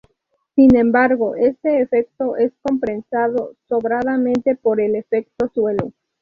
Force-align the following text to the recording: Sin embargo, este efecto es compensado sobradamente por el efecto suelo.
Sin 0.55 0.75
embargo, 0.77 1.35
este 1.35 1.79
efecto 1.79 2.35
es 2.35 2.51
compensado 2.63 3.53
sobradamente 3.69 4.55
por 4.55 4.81
el 4.81 4.95
efecto 4.95 5.47
suelo. 5.53 5.91